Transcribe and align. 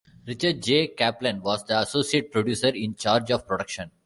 Richard 0.25 0.63
J. 0.63 0.87
Kaplan 0.95 1.41
was 1.43 1.63
the 1.65 1.79
associate 1.79 2.31
producer 2.31 2.69
in 2.69 2.95
charge 2.95 3.29
of 3.29 3.45
production. 3.47 3.91